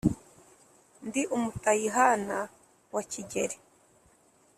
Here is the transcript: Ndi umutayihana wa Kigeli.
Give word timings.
Ndi 1.07 1.21
umutayihana 1.35 2.37
wa 2.93 3.03
Kigeli. 3.11 3.57